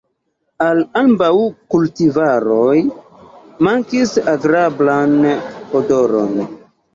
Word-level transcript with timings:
Al 0.67 0.79
ambaŭ 1.01 1.29
kultivaroj 1.73 2.77
mankis 3.67 4.15
agrablan 4.35 5.15
odoron. 5.83 6.35